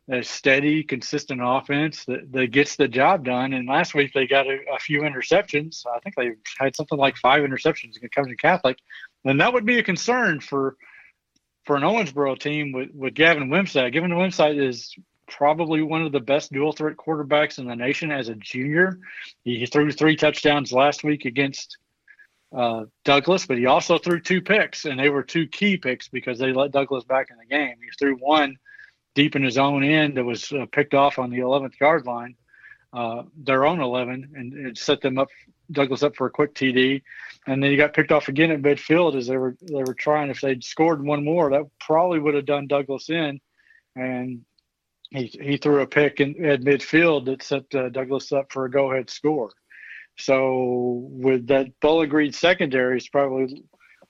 [0.08, 3.52] a steady, consistent offense that, that gets the job done.
[3.52, 5.84] And last week they got a, a few interceptions.
[5.86, 8.78] I think they had something like five interceptions against Covington Catholic,
[9.24, 10.76] and that would be a concern for
[11.64, 13.92] for an Owensboro team with, with Gavin Wimsatt.
[13.92, 14.94] Gavin Wimsatt is
[15.26, 19.00] probably one of the best dual threat quarterbacks in the nation as a junior.
[19.44, 21.76] He threw three touchdowns last week against
[22.56, 26.38] uh, Douglass, but he also threw two picks, and they were two key picks because
[26.38, 27.76] they let Douglass back in the game.
[27.82, 28.56] He threw one
[29.14, 32.34] deep in his own end that was uh, picked off on the 11th yard line,
[32.94, 35.28] uh, their own 11, and it set them up,
[35.70, 37.02] Douglass up for a quick TD.
[37.46, 40.30] And then he got picked off again at midfield as they were they were trying.
[40.30, 43.40] If they'd scored one more, that probably would have done Douglass in.
[43.94, 44.44] And
[45.10, 48.70] he he threw a pick in, at midfield that set uh, Douglass up for a
[48.70, 49.50] go ahead score.
[50.18, 53.64] So with that Green secondary, he's probably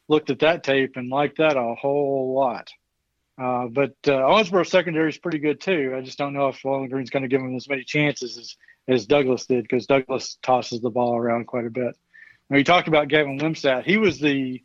[0.09, 2.69] looked at that tape and liked that a whole lot.
[3.38, 5.95] Uh, but uh, Owensboro secondary is pretty good too.
[5.97, 8.57] I just don't know if Bowling Green's going to give him as many chances as,
[8.88, 11.97] as Douglass did because Douglass tosses the ball around quite a bit.
[12.49, 13.85] Now, you talked about Gavin Wimsatt.
[13.85, 14.62] He was the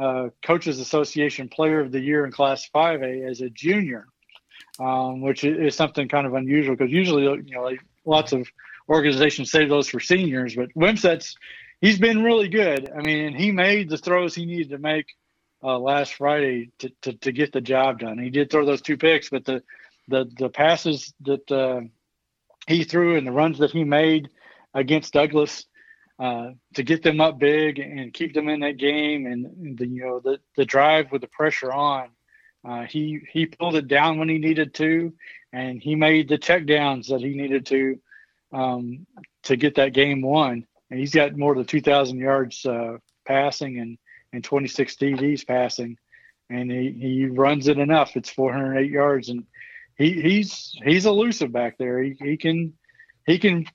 [0.00, 4.06] uh, Coaches Association Player of the Year in Class 5A as a junior,
[4.78, 8.48] um, which is something kind of unusual because usually, you know, like lots of
[8.88, 10.54] organizations save those for seniors.
[10.54, 11.36] But Wimsatt's
[11.80, 12.90] he's been really good.
[12.96, 15.06] I mean, he made the throws he needed to make
[15.62, 18.18] uh, last Friday to, to, to get the job done.
[18.18, 19.62] He did throw those two picks, but the
[20.08, 21.80] the the passes that uh,
[22.66, 24.28] he threw and the runs that he made
[24.74, 25.64] against Douglass
[26.18, 30.02] uh, to get them up big and keep them in that game, and the you
[30.02, 32.08] know the the drive with the pressure on.
[32.64, 35.12] Uh, he he pulled it down when he needed to,
[35.52, 37.98] and he made the check downs that he needed to
[38.52, 39.06] um,
[39.44, 40.66] to get that game won.
[40.90, 43.98] And he's got more than 2,000 yards uh, passing and,
[44.32, 45.98] and 26 TDs passing,
[46.48, 48.16] and he, he runs it enough.
[48.16, 49.44] It's 408 yards, and
[49.96, 52.00] he, he's he's elusive back there.
[52.02, 52.74] He, he can
[53.26, 53.66] he can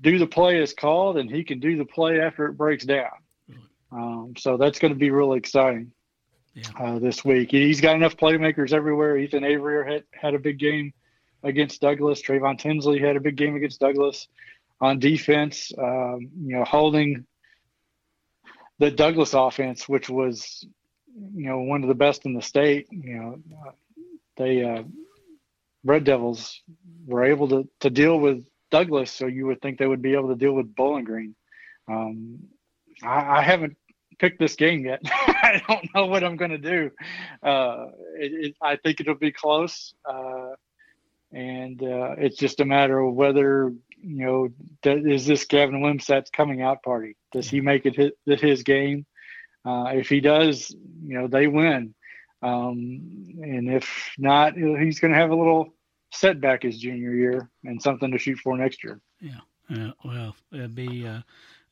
[0.00, 3.10] do the play as called, and he can do the play after it breaks down.
[3.90, 5.92] Um, so that's going to be really exciting
[6.54, 6.64] yeah.
[6.78, 7.50] uh, this week.
[7.50, 9.16] He's got enough playmakers everywhere.
[9.16, 10.92] Ethan Avery had, had a big game
[11.42, 12.22] against Douglass.
[12.22, 14.28] Trayvon Tinsley had a big game against Douglass
[14.80, 15.72] on defense.
[15.76, 17.26] Um, you know, holding
[18.78, 20.66] the Douglass offense, which was
[21.34, 22.88] you know one of the best in the state.
[22.90, 23.38] You know,
[24.36, 24.82] they uh,
[25.84, 26.62] Red Devils
[27.06, 30.28] were able to to deal with Douglas, so you would think they would be able
[30.28, 31.34] to deal with Bowling Green.
[31.88, 32.40] Um,
[33.02, 33.76] I, I haven't
[34.18, 35.00] picked this game yet.
[35.04, 36.90] I don't know what I'm going to do.
[37.42, 37.86] Uh,
[38.18, 39.94] it, it, I think it'll be close.
[40.04, 40.50] Uh,
[41.32, 44.48] and uh, it's just a matter of whether you know
[44.82, 47.16] th- is this Gavin Wimsatt's coming out party?
[47.32, 49.06] Does he make it his, his game?
[49.64, 50.70] Uh, if he does,
[51.04, 51.94] you know they win,
[52.42, 53.00] um,
[53.42, 55.74] and if not, he's going to have a little
[56.12, 59.00] setback his junior year and something to shoot for next year.
[59.20, 61.20] Yeah, uh, well, it'd be uh,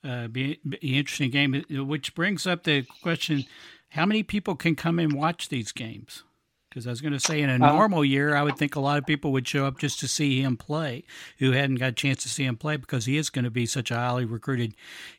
[0.04, 3.44] uh, be, be interesting game, which brings up the question:
[3.90, 6.24] How many people can come and watch these games?
[6.68, 7.72] Because I was going to say, in a uh-huh.
[7.72, 10.42] normal year, I would think a lot of people would show up just to see
[10.42, 11.04] him play
[11.38, 13.66] who hadn't got a chance to see him play because he is going to be
[13.66, 14.74] such a highly recruited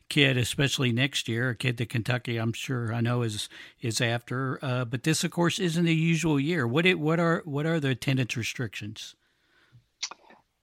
[0.08, 1.50] kid, especially next year.
[1.50, 3.48] A kid that Kentucky, I'm sure, I know is
[3.80, 4.58] is after.
[4.62, 6.66] Uh, but this, of course, isn't the usual year.
[6.66, 9.16] What it, what are what are the attendance restrictions?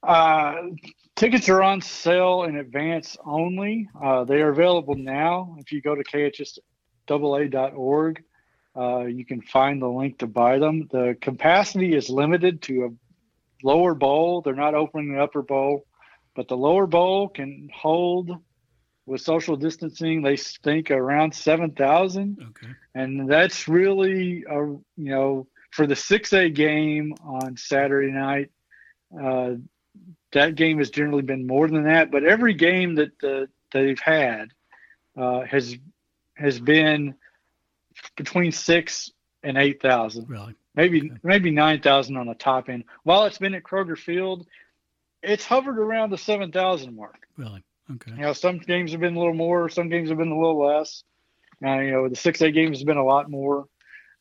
[0.02, 0.54] Uh,
[1.16, 3.88] tickets are on sale in advance only.
[4.00, 5.56] Uh, they are available now.
[5.58, 6.62] If you go to khsaa.org,
[8.76, 10.88] uh, you can find the link to buy them.
[10.90, 14.42] The capacity is limited to a lower bowl.
[14.42, 15.86] They're not opening the upper bowl,
[16.34, 18.30] but the lower bowl can hold
[19.06, 20.22] with social distancing.
[20.22, 22.72] They think around seven thousand, okay.
[22.94, 28.50] and that's really a you know for the six A game on Saturday night.
[29.18, 29.54] Uh,
[30.32, 34.48] that game has generally been more than that, but every game that uh, they've had
[35.16, 35.76] uh, has
[36.34, 37.14] has been
[38.16, 39.10] between six
[39.42, 40.28] and eight thousand.
[40.28, 40.54] Really?
[40.74, 41.20] Maybe okay.
[41.22, 42.84] maybe nine thousand on the top end.
[43.04, 44.46] While it's been at Kroger Field,
[45.22, 47.26] it's hovered around the seven thousand mark.
[47.36, 47.62] Really?
[47.94, 48.12] Okay.
[48.12, 50.66] You know, some games have been a little more, some games have been a little
[50.66, 51.04] less.
[51.64, 53.66] Uh, you know, the six A games have been a lot more.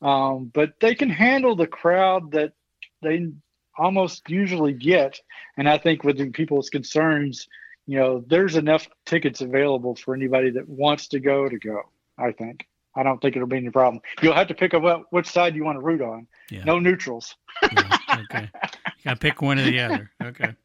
[0.02, 2.54] Um, but they can handle the crowd that
[3.02, 3.32] they
[3.78, 5.20] almost usually get.
[5.58, 7.48] And I think with people's concerns,
[7.88, 11.82] you know, there's enough tickets available for anybody that wants to go to go.
[12.18, 12.68] I think.
[12.96, 14.02] I don't think it'll be any problem.
[14.22, 16.28] You'll have to pick up what, which side you want to root on.
[16.50, 16.64] Yeah.
[16.64, 17.36] No neutrals.
[17.62, 18.50] yeah, okay.
[18.54, 20.12] You got to pick one or the other.
[20.24, 20.56] Okay.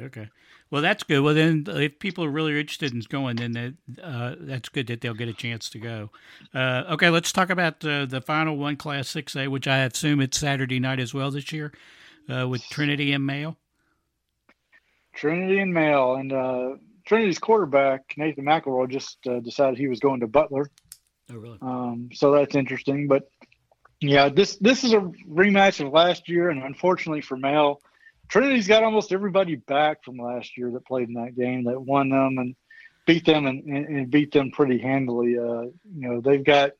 [0.00, 0.28] Okay.
[0.70, 1.20] Well, that's good.
[1.20, 5.02] Well, then, if people are really interested in going, then that, uh, that's good that
[5.02, 6.10] they'll get a chance to go.
[6.54, 10.38] Uh, okay, let's talk about uh, the final one, Class 6A, which I assume it's
[10.38, 11.74] Saturday night as well this year
[12.34, 13.58] uh, with Trinity and Male.
[15.14, 16.14] Trinity and Male.
[16.14, 16.70] And uh,
[17.04, 20.70] Trinity's quarterback, Nathan McElroy, just uh, decided he was going to Butler.
[21.32, 21.58] Oh, really?
[21.62, 23.08] Um, so that's interesting.
[23.08, 23.28] But
[24.00, 27.80] yeah, this this is a rematch of last year, and unfortunately for Male,
[28.28, 32.08] Trinity's got almost everybody back from last year that played in that game that won
[32.08, 32.56] them, and
[33.06, 35.38] beat them and, and, beat them pretty handily.
[35.38, 36.72] Uh, you know, they've got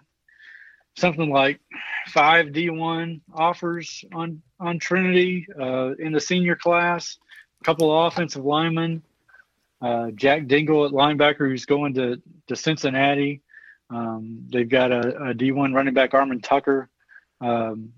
[0.96, 1.60] something like
[2.08, 7.18] five D1 offers on on Trinity uh, in the senior class.
[7.60, 9.02] A couple of offensive linemen.
[9.80, 13.41] Uh, Jack Dingle at linebacker, who's going to to Cincinnati.
[13.92, 16.88] Um, they've got a a D1 running back, Armand Tucker.
[17.40, 17.92] Um,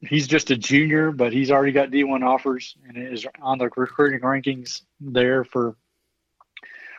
[0.00, 4.20] he's just a junior, but he's already got D1 offers and is on the recruiting
[4.20, 5.76] rankings there for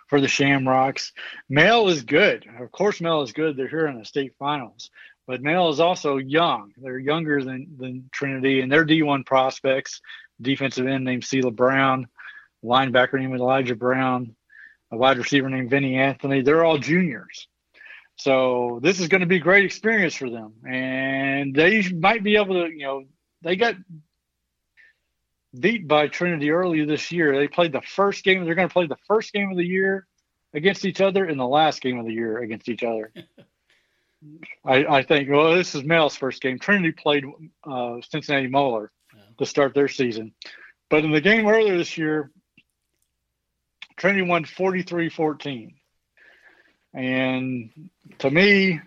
[0.07, 1.13] for the Shamrocks.
[1.49, 2.47] Male is good.
[2.59, 3.55] Of course, Male is good.
[3.55, 4.89] They're here in the state finals,
[5.27, 6.73] but Male is also young.
[6.77, 10.01] They're younger than than Trinity, and they're D1 prospects.
[10.41, 12.07] Defensive end named Sela Brown,
[12.63, 14.35] linebacker named Elijah Brown,
[14.91, 16.41] a wide receiver named Vinny Anthony.
[16.41, 17.48] They're all juniors.
[18.19, 22.35] So this is going to be a great experience for them, and they might be
[22.35, 23.03] able to, you know,
[23.41, 23.75] they got
[25.57, 27.37] beat by Trinity earlier this year.
[27.37, 28.43] They played the first game.
[28.43, 30.05] They're going to play the first game of the year
[30.53, 33.13] against each other and the last game of the year against each other.
[34.65, 35.29] I, I, think.
[35.29, 36.59] Well, this is Male's first game.
[36.59, 37.23] Trinity played
[37.63, 39.21] uh, Cincinnati Moeller yeah.
[39.37, 40.33] to start their season,
[40.89, 42.31] but in the game earlier this year,
[43.95, 45.78] Trinity won 43-14.
[46.93, 48.79] And to me,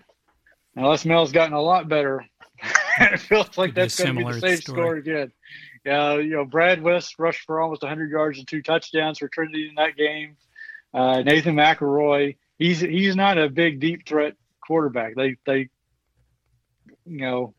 [0.76, 2.24] unless Male's gotten a lot better,
[3.00, 4.78] it feels like that's going to be the same story.
[4.78, 5.32] score again.
[5.84, 9.68] Yeah, you know, Brad West rushed for almost 100 yards and two touchdowns for Trinity
[9.68, 10.36] in that game.
[10.94, 14.34] Uh, Nathan McElroy, he's he's not a big deep threat
[14.64, 15.16] quarterback.
[15.16, 15.70] They they,
[17.04, 17.54] you know,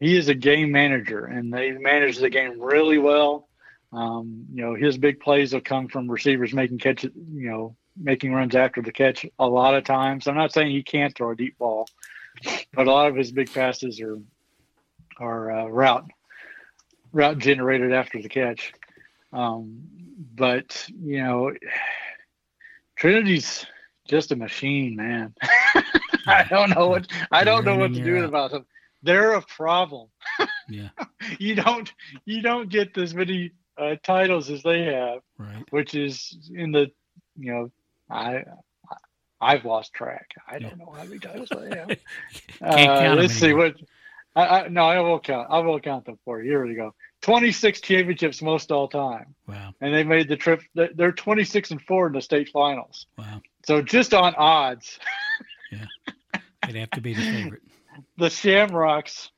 [0.00, 3.48] he is a game manager and they manage the game really well.
[3.92, 8.32] Um, you know, his big plays will come from receivers making catches, you know, making
[8.32, 10.26] runs after the catch a lot of times.
[10.26, 11.88] I'm not saying he can't throw a deep ball,
[12.74, 14.18] but a lot of his big passes are
[15.18, 16.10] are uh, route
[17.12, 18.72] route generated after the catch.
[19.32, 19.84] Um,
[20.34, 21.52] but you know,
[22.96, 23.66] Trinity's
[24.06, 25.34] just a machine, man.
[26.26, 28.66] I don't know what I don't know what to do about them.
[29.02, 30.08] They're a problem.
[30.68, 30.88] yeah.
[31.38, 31.92] you don't
[32.24, 35.64] you don't get as many uh, titles as they have, right?
[35.70, 36.90] Which is in the
[37.36, 37.70] you know
[38.10, 38.44] I
[39.40, 40.30] I've lost track.
[40.48, 41.90] I don't know how many titles they have.
[42.62, 43.74] uh, let's see what.
[44.36, 45.48] I, I, no, I will count.
[45.50, 46.50] I will count them for you.
[46.50, 46.94] Here we go.
[47.22, 49.34] 26 championships, most all time.
[49.46, 49.72] Wow.
[49.80, 50.62] And they made the trip.
[50.74, 53.06] They're 26 and four in the state finals.
[53.16, 53.42] Wow.
[53.66, 54.98] So just on odds.
[55.70, 55.86] yeah.
[56.66, 57.62] They'd have to be the favorite.
[58.16, 59.30] the Shamrocks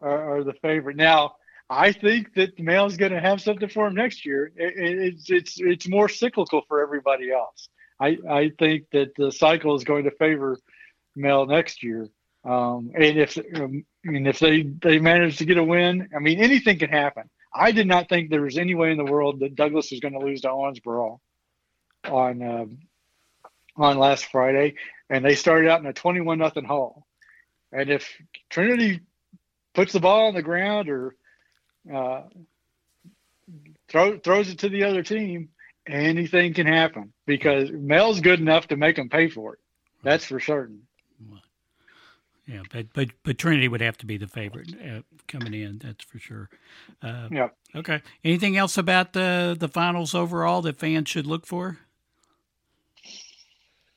[0.00, 0.96] are, are the favorite.
[0.96, 1.36] Now,
[1.68, 4.52] I think that the Male's going to have something for him next year.
[4.56, 7.68] It, it, it's it's it's more cyclical for everybody else.
[7.98, 10.58] I I think that the cycle is going to favor
[11.14, 12.08] Male next year.
[12.44, 16.38] Um, and if um, mean if they they manage to get a win, I mean
[16.40, 17.28] anything can happen.
[17.52, 20.14] I did not think there was any way in the world that Douglass was going
[20.14, 21.18] to lose to Owensboro
[22.04, 22.66] on uh,
[23.76, 24.74] on last Friday,
[25.10, 27.06] and they started out in a twenty-one nothing hole.
[27.72, 28.08] And if
[28.48, 29.00] Trinity
[29.74, 31.16] puts the ball on the ground or
[31.92, 32.22] uh,
[33.88, 35.48] throw, throws it to the other team,
[35.86, 39.60] anything can happen because Male's good enough to make them pay for it.
[40.02, 40.82] That's for certain.
[42.46, 45.78] Yeah, but but but Trinity would have to be the favorite uh, coming in.
[45.82, 46.48] That's for sure.
[47.02, 47.48] Uh, yeah.
[47.74, 48.00] Okay.
[48.22, 51.78] Anything else about the the finals overall that fans should look for?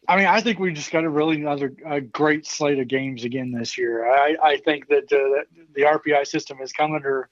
[0.07, 3.23] I mean, I think we just got a really another a great slate of games
[3.23, 4.11] again this year.
[4.11, 5.43] I, I think that uh,
[5.75, 7.29] the RPI system has come under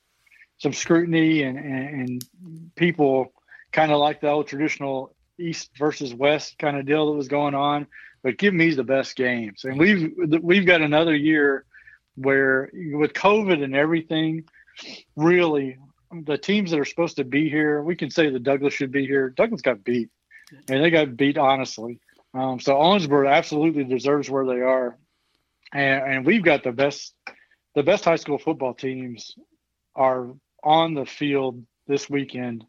[0.60, 3.34] some scrutiny, and, and, and people
[3.78, 7.54] kind of like the old traditional East versus West kind of deal that was going
[7.54, 7.86] on.
[8.24, 10.12] But give me the best games, and we've
[10.42, 11.64] we've got another year
[12.16, 14.46] where with COVID and everything,
[15.16, 15.78] really
[16.12, 19.06] the teams that are supposed to be here, we can say that Douglass should be
[19.06, 19.30] here.
[19.30, 20.10] Douglass got beat,
[20.68, 22.00] and they got beat honestly.
[22.34, 24.98] Um, so Owensboro absolutely deserves where they are,
[25.72, 27.14] and, and we've got the best
[27.76, 29.36] the best high school football teams
[29.96, 30.32] are
[30.64, 32.66] on the field this weekend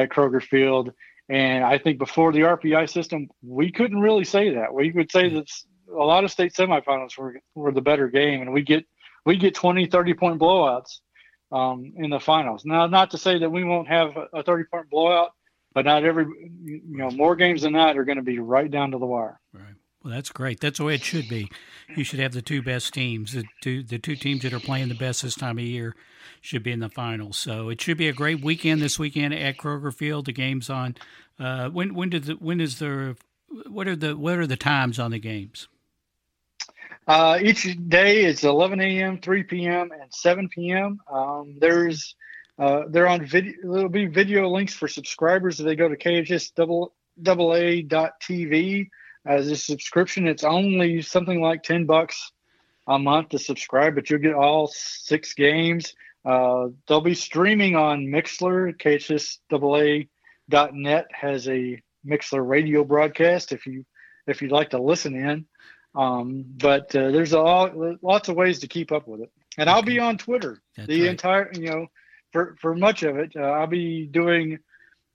[0.00, 0.92] at Kroger Field.
[1.28, 4.74] And I think before the RPI system, we couldn't really say that.
[4.74, 5.48] We would say that
[5.88, 8.84] a lot of state semifinals were, were the better game, and we get
[9.26, 11.00] we get 20, 30 point blowouts
[11.52, 12.64] um, in the finals.
[12.64, 15.30] Now, not to say that we won't have a 30 point blowout,
[15.72, 16.24] but not every
[16.64, 19.40] you know more games than that are going to be right down to the wire.
[19.52, 19.74] Right.
[20.02, 20.60] Well, that's great.
[20.60, 21.50] That's the way it should be.
[21.94, 23.32] You should have the two best teams.
[23.32, 25.94] The two the two teams that are playing the best this time of year
[26.40, 27.36] should be in the finals.
[27.36, 30.24] So it should be a great weekend this weekend at Kroger Field.
[30.24, 30.96] The game's on.
[31.38, 33.16] Uh, when when did the when is the
[33.68, 35.68] what are the what are the times on the games?
[37.06, 41.00] Uh, each day is 11 a.m., 3 p.m., and 7 p.m.
[41.10, 42.14] Um, there's
[42.58, 43.54] uh, they're on video.
[43.62, 48.20] There'll be video links for subscribers if they go to KHS double double A dot
[48.22, 48.88] TV
[49.26, 50.26] as a subscription.
[50.26, 52.32] It's only something like ten bucks
[52.86, 55.94] a month to subscribe, but you'll get all six games.
[56.24, 58.76] Uh, they'll be streaming on Mixlr.
[58.78, 63.84] KHSAA.net has a Mixlr radio broadcast if you
[64.26, 65.46] if you'd like to listen in.
[65.94, 69.32] Um, but uh, there's a lot, lots of ways to keep up with it.
[69.58, 71.10] And I'll be on Twitter That's the right.
[71.10, 71.86] entire, you know,
[72.32, 73.32] for, for much of it.
[73.34, 74.60] Uh, I'll be doing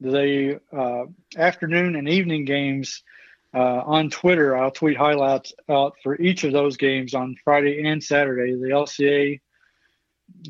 [0.01, 1.05] the uh,
[1.37, 3.03] afternoon and evening games
[3.55, 4.57] uh, on Twitter.
[4.57, 8.53] I'll tweet highlights out for each of those games on Friday and Saturday.
[8.53, 9.39] The LCA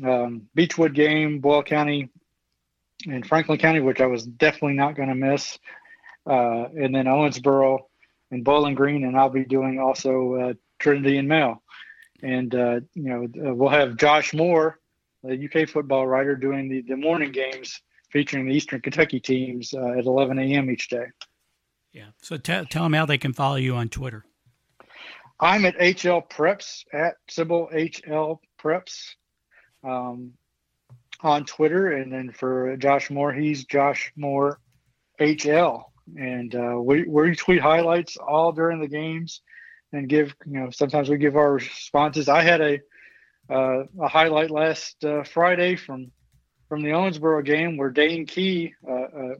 [0.04, 2.10] um, Beechwood game, Boyle County
[3.06, 5.58] and Franklin County, which I was definitely not going to miss.
[6.26, 7.78] Uh, and then Owensboro
[8.32, 11.62] and Bowling Green, and I'll be doing also uh, Trinity and Male.
[12.22, 14.80] And uh, you know, uh, we'll have Josh Moore,
[15.22, 17.80] the UK football writer, doing the, the morning games
[18.10, 20.70] featuring the Eastern Kentucky teams uh, at 11 a.m.
[20.70, 21.06] each day.
[21.96, 22.10] Yeah.
[22.22, 24.24] So t- tell them how they can follow you on Twitter.
[25.40, 29.14] I'm at HL Preps at Sybil HL Preps
[29.82, 30.32] um,
[31.22, 34.60] on Twitter, and then for Josh Moore, he's Josh Moore
[35.18, 35.84] HL
[36.14, 39.40] and uh, we we tweet highlights all during the games,
[39.92, 42.28] and give you know sometimes we give our responses.
[42.28, 42.80] I had a
[43.50, 46.12] uh, a highlight last uh, Friday from
[46.68, 49.34] from the Owensboro game where Dane Key, uh, uh,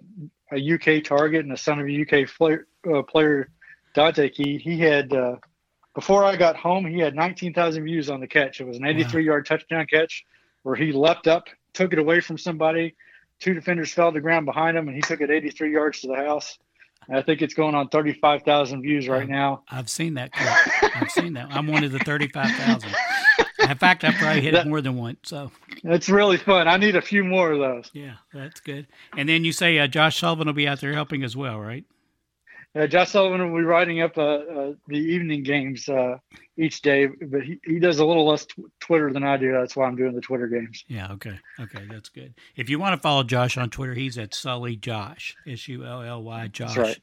[0.52, 3.50] a UK target and a son of a UK player, uh, player
[3.94, 5.10] Dante Key, he had
[5.94, 8.60] before I got home he had 19,000 views on the catch.
[8.60, 9.26] It was an 83 wow.
[9.26, 10.24] yard touchdown catch
[10.62, 12.94] where he leapt up, took it away from somebody
[13.40, 16.08] two defenders fell to the ground behind him, and he took it 83 yards to
[16.08, 16.58] the house.
[17.08, 19.62] I think it's going on 35,000 views right now.
[19.70, 20.30] I've seen that.
[20.34, 21.48] I've seen that.
[21.50, 22.90] I'm one of the 35,000.
[23.70, 25.18] In fact, I probably hit that, it more than once.
[25.24, 25.50] So
[25.84, 26.68] it's really fun.
[26.68, 27.90] I need a few more of those.
[27.92, 28.86] Yeah, that's good.
[29.16, 31.84] And then you say uh, Josh Sullivan will be out there helping as well, right?
[32.74, 36.18] Uh, Josh Sullivan will be writing up uh, uh, the evening games uh,
[36.56, 39.52] each day, but he, he does a little less t- Twitter than I do.
[39.52, 40.84] That's why I'm doing the Twitter games.
[40.88, 41.12] Yeah.
[41.12, 41.38] Okay.
[41.60, 41.86] Okay.
[41.90, 42.34] That's good.
[42.56, 45.36] If you want to follow Josh on Twitter, he's at Sully Josh.
[45.46, 46.76] S U L L Y Josh.
[46.76, 46.98] Right.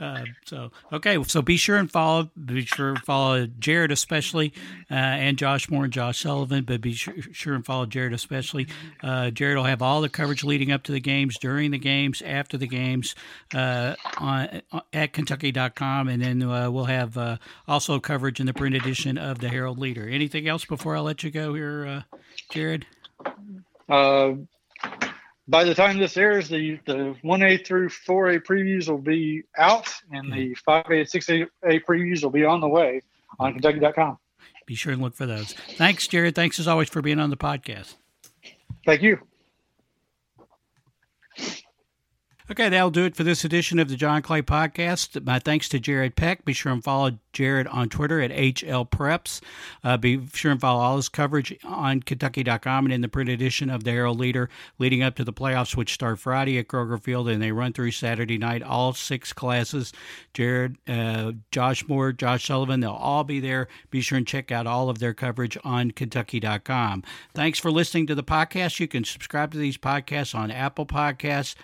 [0.00, 2.30] Uh, so okay, so be sure and follow.
[2.44, 4.52] Be sure and follow Jared especially,
[4.90, 6.64] uh, and Josh Moore and Josh Sullivan.
[6.64, 8.68] But be sure, sure and follow Jared especially.
[9.02, 12.22] Uh, Jared will have all the coverage leading up to the games, during the games,
[12.22, 13.16] after the games,
[13.54, 18.76] uh, on at Kentucky.com, and then uh, we'll have uh, also coverage in the print
[18.76, 20.08] edition of the Herald Leader.
[20.08, 22.18] Anything else before I let you go here, uh,
[22.50, 22.86] Jared?
[23.88, 24.32] Uh,
[25.46, 29.44] by the time this airs, the the one A through four A previews will be
[29.56, 33.02] out, and the five A and six A previews will be on the way
[33.38, 34.18] on Kentucky.com.
[34.66, 35.54] Be sure and look for those.
[35.76, 36.34] Thanks, Jared.
[36.34, 37.94] Thanks as always for being on the podcast.
[38.84, 39.18] Thank you.
[42.50, 45.22] Okay, that'll do it for this edition of the John Clay Podcast.
[45.22, 46.46] My thanks to Jared Peck.
[46.46, 49.42] Be sure and follow Jared on Twitter at HLPreps.
[49.84, 53.68] Uh, be sure and follow all his coverage on Kentucky.com and in the print edition
[53.68, 57.28] of the Herald Leader leading up to the playoffs, which start Friday at Kroger Field
[57.28, 58.62] and they run through Saturday night.
[58.62, 59.92] All six classes.
[60.32, 63.68] Jared, uh, Josh Moore, Josh Sullivan, they'll all be there.
[63.90, 67.04] Be sure and check out all of their coverage on Kentucky.com.
[67.34, 68.80] Thanks for listening to the podcast.
[68.80, 71.54] You can subscribe to these podcasts on Apple Podcasts.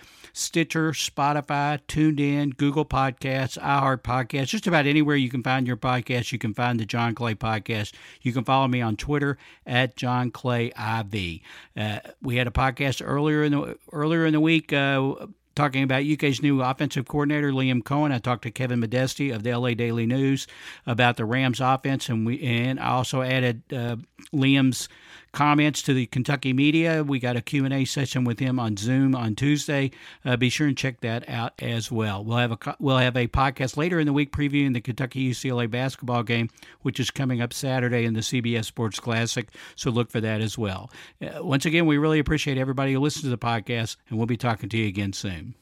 [0.75, 6.33] Stitcher, Spotify, TuneIn, Google Podcasts, iHeart Podcasts, just about anywhere you can find your podcast,
[6.33, 7.93] you can find the John Clay Podcast.
[8.23, 11.43] You can follow me on Twitter at John Clay IV.
[11.77, 14.73] Uh, we had a podcast earlier in the earlier in the week.
[14.73, 15.15] Uh,
[15.55, 18.13] talking about UK's new offensive coordinator, Liam Coen.
[18.13, 20.49] I talked to Kevin Modesti of the LA Daily News
[20.89, 23.95] about the Rams offense, and we and I also added uh,
[24.33, 24.89] Liam's
[25.35, 27.03] comments to the Kentucky media.
[27.05, 29.91] We got a Q&A session with him on Zoom on Tuesday.
[30.25, 32.25] Uh, be sure and check that out as well.
[32.25, 35.69] We'll have a we'll have a podcast later in the week previewing the Kentucky UCLA
[35.69, 36.49] basketball game,
[36.83, 39.49] which is coming up Saturday in the CBS Sports Classic.
[39.75, 40.91] So look for that as well.
[41.21, 44.37] Uh, once again, we really appreciate everybody who listens to the podcast, and we'll be
[44.37, 45.55] talking to you again soon.